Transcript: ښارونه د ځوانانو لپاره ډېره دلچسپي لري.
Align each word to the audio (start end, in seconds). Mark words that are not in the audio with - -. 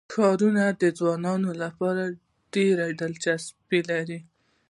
ښارونه 0.13 0.63
د 0.81 0.83
ځوانانو 0.99 1.51
لپاره 1.63 2.03
ډېره 2.53 2.85
دلچسپي 3.01 3.79
لري. 3.89 4.19